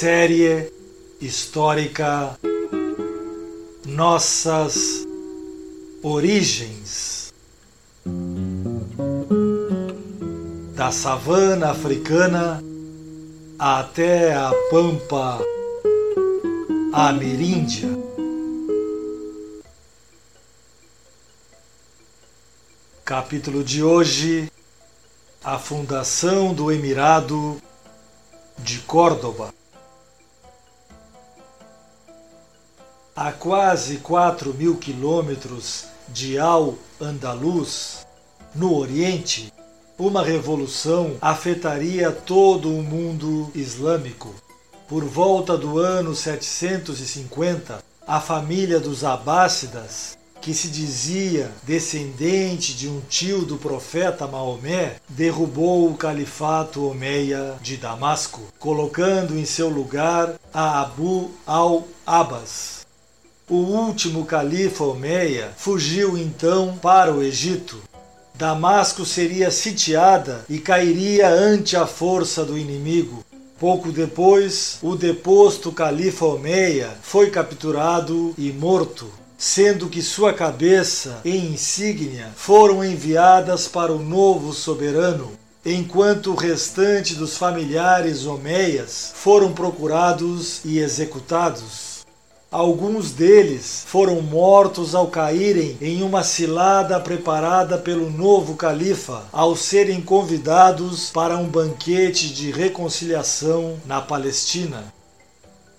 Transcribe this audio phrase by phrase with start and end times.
[0.00, 0.72] Série
[1.20, 2.38] histórica
[3.84, 5.04] Nossas
[6.04, 7.34] Origens.
[10.76, 12.62] Da savana africana
[13.58, 15.40] até a pampa
[16.92, 17.88] ameríndia.
[23.04, 24.48] Capítulo de hoje:
[25.42, 27.60] A fundação do Emirado
[28.60, 29.57] de Córdoba.
[33.20, 38.06] A quase 4 mil quilômetros de Al-Andalus,
[38.54, 39.52] no Oriente,
[39.98, 44.32] uma revolução afetaria todo o mundo islâmico.
[44.86, 53.00] Por volta do ano 750, a família dos Abássidas, que se dizia descendente de um
[53.00, 60.82] tio do profeta Maomé, derrubou o califato Omeia de Damasco, colocando em seu lugar a
[60.82, 62.77] Abu al-Abbas
[63.48, 67.78] o último califa Omeia fugiu então para o Egito.
[68.34, 73.24] Damasco seria sitiada e cairia ante a força do inimigo.
[73.58, 81.36] Pouco depois, o deposto califa Omeia foi capturado e morto, sendo que sua cabeça e
[81.36, 85.32] insígnia foram enviadas para o novo soberano,
[85.64, 91.97] enquanto o restante dos familiares Omeias foram procurados e executados.
[92.50, 100.00] Alguns deles foram mortos ao caírem em uma cilada preparada pelo novo califa, ao serem
[100.00, 104.82] convidados para um banquete de reconciliação na Palestina.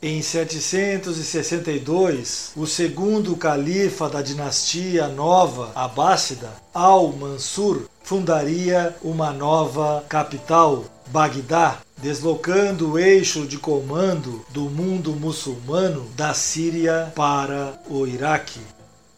[0.00, 11.80] Em 762, o segundo califa da dinastia nova abássida, Al-Mansur, fundaria uma nova capital, Bagdá,
[12.02, 18.58] deslocando o eixo de comando do mundo muçulmano da Síria para o Iraque.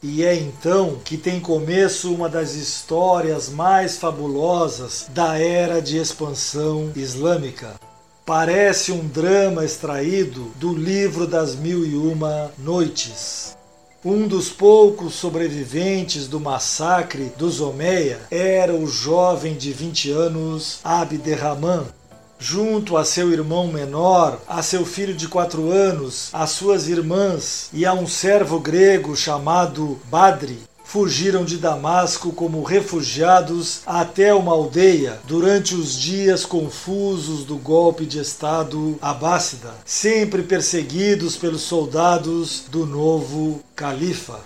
[0.03, 6.93] E é então que tem começo uma das histórias mais fabulosas da era de expansão
[6.95, 7.81] islâmica.
[8.27, 13.57] Parece um drama extraído do livro das Mil e Uma Noites.
[14.05, 21.87] Um dos poucos sobreviventes do massacre dos Omeia era o jovem de 20 anos Abderrahman,
[22.39, 27.87] junto a seu irmão menor, a seu filho de quatro anos, a suas irmãs e
[27.87, 35.75] a um servo grego chamado Badri, fugiram de Damasco como refugiados até uma aldeia durante
[35.75, 44.39] os dias confusos do golpe de Estado abássida, sempre perseguidos pelos soldados do novo califa.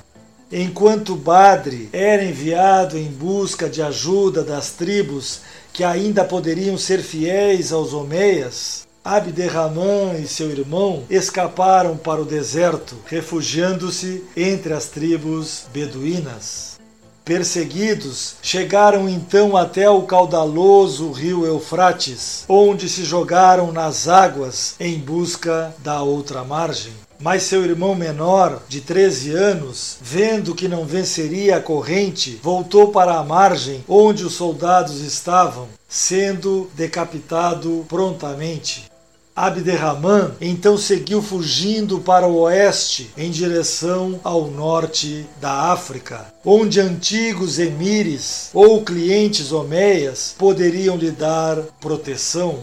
[0.51, 5.41] Enquanto Badri era enviado em busca de ajuda das tribos
[5.79, 12.97] que ainda poderiam ser fiéis aos Omeias, Abderrahman e seu irmão escaparam para o deserto,
[13.07, 16.81] refugiando-se entre as tribos beduínas.
[17.25, 25.73] Perseguidos, chegaram então até o caudaloso rio Eufrates, onde se jogaram nas águas em busca
[25.79, 26.93] da outra margem.
[27.21, 33.19] Mas seu irmão menor, de 13 anos, vendo que não venceria a corrente, voltou para
[33.19, 38.89] a margem onde os soldados estavam, sendo decapitado prontamente.
[39.35, 47.61] Abderrahman então seguiu fugindo para o oeste em direção ao norte da África, onde antigos
[47.61, 52.59] emires ou clientes omeias poderiam lhe dar proteção.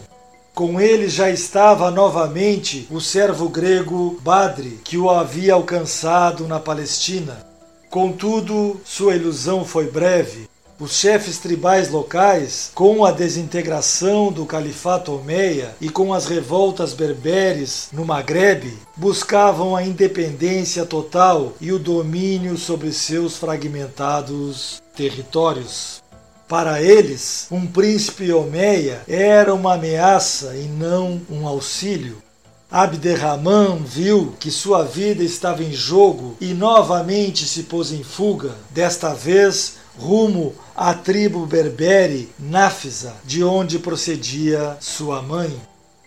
[0.55, 7.45] Com ele já estava novamente o servo grego Badri, que o havia alcançado na Palestina.
[7.89, 10.47] Contudo, sua ilusão foi breve.
[10.79, 17.89] Os chefes tribais locais, com a desintegração do califato Omeia e com as revoltas berberes
[17.91, 26.01] no Maghreb, buscavam a independência total e o domínio sobre seus fragmentados territórios.
[26.47, 32.21] Para eles, um príncipe Omeia era uma ameaça e não um auxílio.
[32.69, 39.13] Abderrahman viu que sua vida estava em jogo e novamente se pôs em fuga, desta
[39.13, 45.51] vez rumo à tribo berbere Náfisa, de onde procedia sua mãe.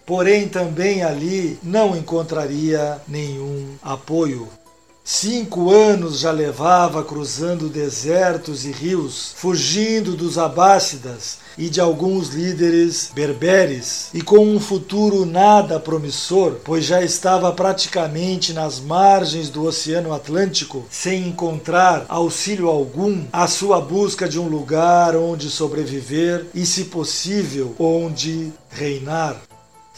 [0.06, 4.48] Porém, também ali não encontraria nenhum apoio.
[5.10, 13.10] Cinco anos já levava cruzando desertos e rios, fugindo dos abássidas e de alguns líderes
[13.14, 20.12] berberes, e com um futuro nada promissor, pois já estava praticamente nas margens do Oceano
[20.12, 26.84] Atlântico, sem encontrar auxílio algum, à sua busca de um lugar onde sobreviver e, se
[26.84, 29.47] possível, onde reinar.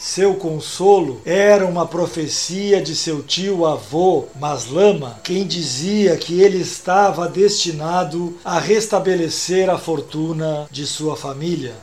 [0.03, 7.29] Seu consolo era uma profecia de seu tio avô Maslama, quem dizia que ele estava
[7.29, 11.75] destinado a restabelecer a fortuna de sua família.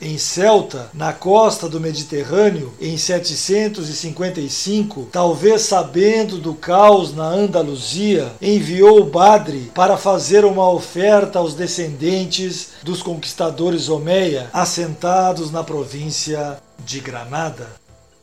[0.00, 9.04] Em Celta, na costa do Mediterrâneo, em 755, talvez sabendo do caos na Andaluzia, enviou
[9.06, 17.68] Badre para fazer uma oferta aos descendentes dos conquistadores Omeia, assentados na província de Granada.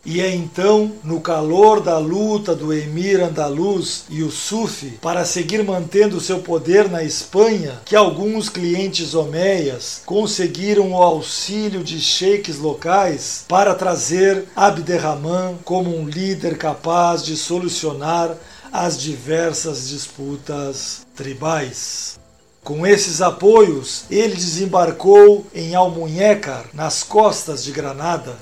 [0.05, 5.63] E é então, no calor da luta do emir andaluz e o Sufi para seguir
[5.63, 13.45] mantendo seu poder na Espanha, que alguns clientes omeias conseguiram o auxílio de sheiks locais
[13.47, 18.35] para trazer Abderrahman como um líder capaz de solucionar
[18.73, 22.19] as diversas disputas tribais.
[22.63, 28.37] Com esses apoios, ele desembarcou em Almunhécar, nas costas de Granada.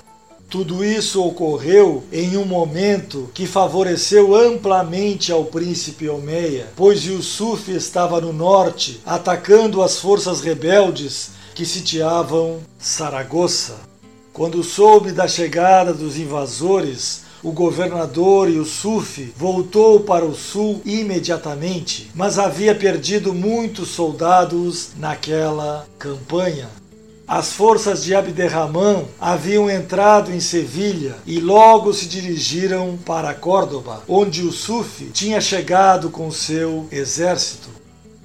[0.48, 8.22] Tudo isso ocorreu em um momento que favoreceu amplamente ao príncipe Omeia, pois Yusuf estava
[8.22, 13.80] no norte, atacando as forças rebeldes que sitiavam Saragossa.
[14.32, 22.38] Quando soube da chegada dos invasores, o governador Yusuf voltou para o sul imediatamente, mas
[22.38, 26.70] havia perdido muitos soldados naquela campanha.
[27.28, 34.42] As forças de Abderrahman haviam entrado em Sevilha e logo se dirigiram para Córdoba, onde
[34.42, 37.70] Yusuf tinha chegado com seu exército.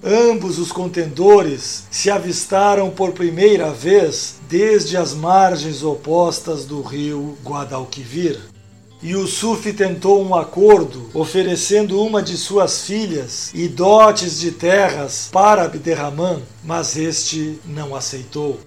[0.02, 8.55] Ambos os contendores se avistaram por primeira vez desde as margens opostas do rio Guadalquivir.
[9.02, 16.42] Yusuf tentou um acordo, oferecendo uma de suas filhas e dotes de terras para Abderrahman,
[16.64, 18.58] mas este não aceitou.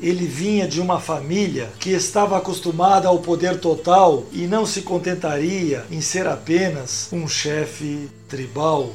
[0.00, 5.84] Ele vinha de uma família que estava acostumada ao poder total e não se contentaria
[5.90, 8.90] em ser apenas um chefe tribal.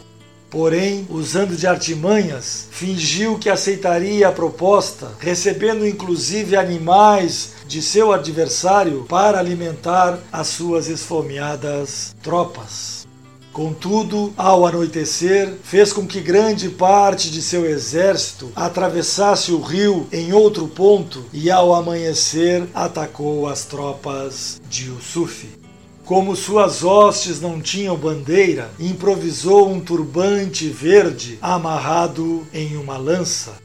[0.50, 9.06] Porém, usando de artimanhas, fingiu que aceitaria a proposta, recebendo inclusive animais de seu adversário
[9.10, 13.06] para alimentar as suas esfomeadas tropas.
[13.52, 20.32] Contudo, ao anoitecer, fez com que grande parte de seu exército atravessasse o rio em
[20.32, 25.67] outro ponto e, ao amanhecer, atacou as tropas de Yusuf.
[26.08, 33.58] Como suas hostes não tinham bandeira, improvisou um turbante verde amarrado em uma lança.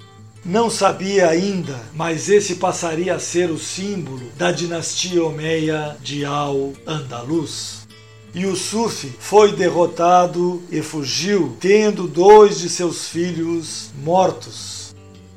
[0.45, 7.87] Não sabia ainda, mas esse passaria a ser o símbolo da dinastia Omeia de Al-Andalus.
[8.35, 14.82] Yusuf foi derrotado e fugiu, tendo dois de seus filhos mortos.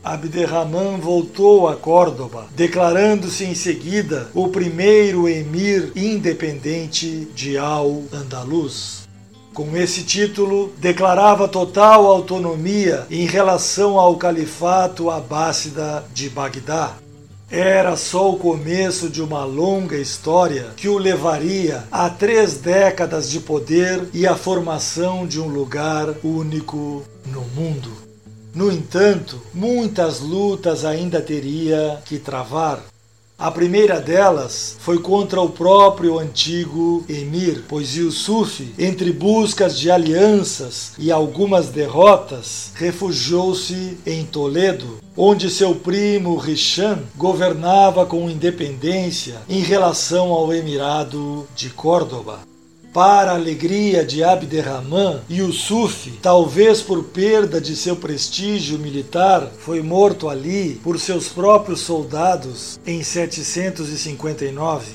[0.06, 9.08] Abderrahman voltou a Córdoba, declarando-se em seguida o primeiro emir independente de Al-Andalus.
[9.52, 16.94] Com esse título, declarava total autonomia em relação ao califato abássida de Bagdá.
[17.50, 23.40] Era só o começo de uma longa história que o levaria a três décadas de
[23.40, 28.05] poder e a formação de um lugar único no mundo.
[28.56, 32.82] No entanto, muitas lutas ainda teria que travar.
[33.38, 40.94] A primeira delas foi contra o próprio antigo emir, pois Yusuf, entre buscas de alianças
[40.98, 50.32] e algumas derrotas, refugiou-se em Toledo, onde seu primo Hisham governava com independência em relação
[50.32, 52.55] ao Emirado de Córdoba.
[52.96, 60.30] Para a alegria de Abderrahman, Yusuf, talvez por perda de seu prestígio militar, foi morto
[60.30, 64.86] ali por seus próprios soldados em 759.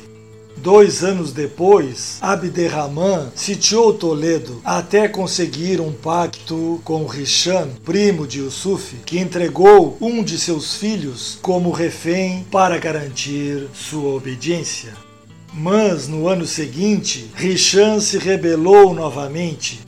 [0.57, 8.97] Dois anos depois, Abderrahman sitiou Toledo até conseguir um pacto com Hisham, primo de Yusuf,
[9.04, 15.10] que entregou um de seus filhos como refém para garantir sua obediência.
[15.52, 19.80] Mas no ano seguinte, Richan se rebelou novamente.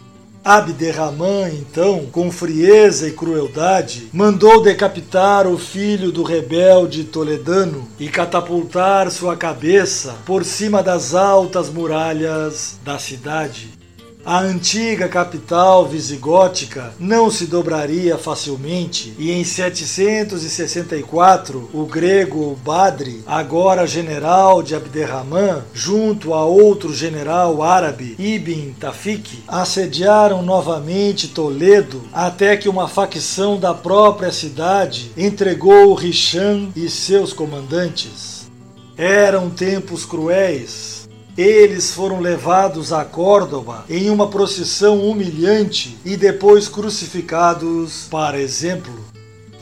[0.45, 9.09] Abderramã, então, com frieza e crueldade, mandou decapitar o filho do rebelde toledano e catapultar
[9.13, 13.82] sua cabeça por cima das altas muralhas da cidade.
[14.25, 23.85] A antiga capital visigótica não se dobraria facilmente e em 764 o grego Badri, agora
[23.85, 32.69] general de Abderrahman, junto a outro general árabe Ibn Tafik, assediaram novamente Toledo até que
[32.69, 38.49] uma facção da própria cidade entregou Hisham e seus comandantes.
[38.97, 41.02] Eram tempos cruéis,
[41.37, 48.93] eles foram levados a Córdoba em uma procissão humilhante e depois crucificados para exemplo.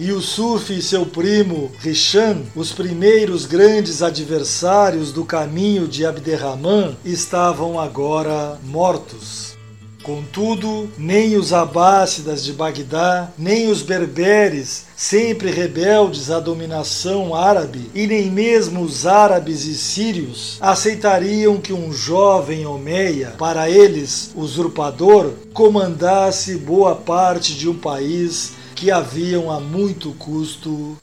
[0.00, 8.58] Yusuf e seu primo Hisham, os primeiros grandes adversários do caminho de Abderrahman, estavam agora
[8.64, 9.59] mortos.
[10.02, 18.06] Contudo, nem os abássidas de Bagdá, nem os berberes, sempre rebeldes à dominação árabe, e
[18.06, 26.56] nem mesmo os árabes e sírios aceitariam que um jovem Omeia, para eles usurpador, comandasse
[26.56, 30.96] boa parte de um país que haviam a muito custo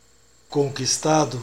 [0.49, 1.39] conquistado.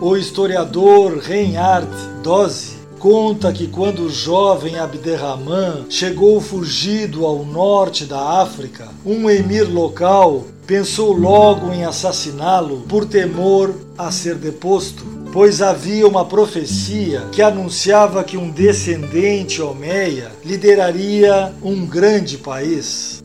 [0.00, 1.88] O historiador Reinhard
[2.22, 9.62] Dose conta que quando o jovem Abderrahman chegou fugido ao norte da África, um emir
[9.62, 15.02] local pensou logo em assassiná-lo por temor a ser deposto,
[15.32, 23.19] pois havia uma profecia que anunciava que um descendente Omeia lideraria um grande país.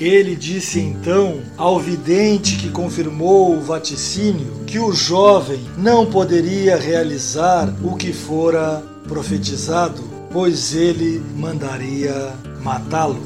[0.00, 7.74] Ele disse então ao vidente que confirmou o vaticínio que o jovem não poderia realizar
[7.82, 10.00] o que fora profetizado,
[10.30, 13.20] pois ele mandaria matá-lo.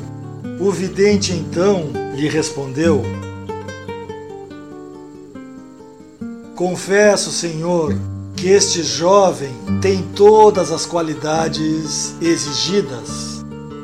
[0.59, 3.03] O vidente então lhe respondeu:
[6.55, 7.95] Confesso, Senhor,
[8.35, 9.53] que este jovem
[9.83, 13.32] tem todas as qualidades exigidas.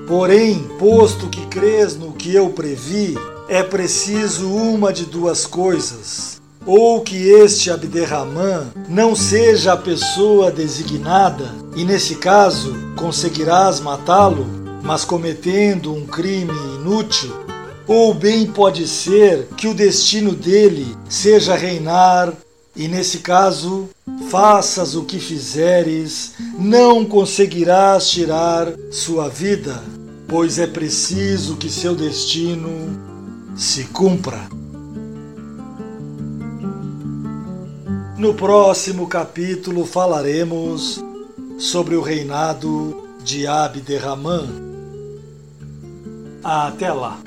[0.09, 3.15] Porém, posto que crês no que eu previ,
[3.47, 6.41] é preciso uma de duas coisas.
[6.65, 14.47] Ou que este Abderramã não seja a pessoa designada, e nesse caso conseguirás matá-lo,
[14.83, 17.35] mas cometendo um crime inútil,
[17.87, 22.33] ou bem pode ser que o destino dele seja reinar,
[22.75, 23.91] e nesse caso,
[24.31, 29.83] faças o que fizeres, não conseguirás tirar sua vida,
[30.29, 32.71] pois é preciso que seu destino
[33.57, 34.47] se cumpra.
[38.19, 41.03] No próximo capítulo falaremos
[41.59, 44.49] sobre o reinado de Abderrahman.
[46.45, 47.19] Até lá!